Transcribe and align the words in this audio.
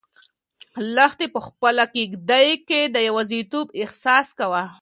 لښتې 0.95 1.25
په 1.33 1.39
خپله 1.47 1.83
کيږدۍ 1.95 2.49
کې 2.67 2.81
د 2.95 2.97
یوازیتوب 3.07 3.67
احساس 3.81 4.27
کاوه. 4.37 4.63